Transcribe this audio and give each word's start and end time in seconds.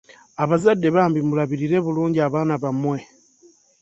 Abazadde 0.43 0.87
bambi 0.95 1.19
mulabirire 1.27 1.77
bulungi 1.85 2.19
abaana 2.27 2.53
bammwe. 2.63 2.99